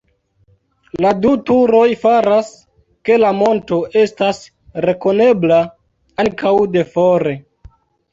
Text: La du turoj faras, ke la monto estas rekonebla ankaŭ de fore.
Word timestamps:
La 1.05 1.09
du 1.25 1.33
turoj 1.49 1.89
faras, 2.05 2.47
ke 3.09 3.17
la 3.19 3.29
monto 3.41 3.79
estas 4.05 4.39
rekonebla 4.87 5.61
ankaŭ 6.25 6.55
de 6.77 6.85
fore. 6.97 7.35